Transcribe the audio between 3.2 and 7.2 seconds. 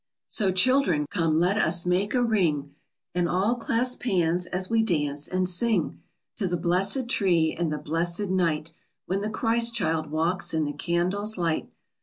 all clasp hands as we dance and sing To the blessed